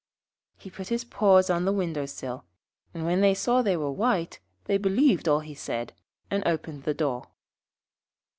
He 0.57 0.71
put 0.71 0.87
his 0.87 1.03
paws 1.03 1.47
on 1.51 1.63
the 1.65 1.71
window 1.71 2.07
sill, 2.07 2.43
and 2.91 3.05
when 3.05 3.21
they 3.21 3.35
saw 3.35 3.57
that 3.57 3.65
they 3.65 3.77
were 3.77 3.91
white, 3.91 4.39
they 4.65 4.79
believed 4.79 5.27
all 5.27 5.41
he 5.41 5.53
said, 5.53 5.93
and 6.31 6.41
opened 6.47 6.85
the 6.85 6.95
door. 6.95 7.27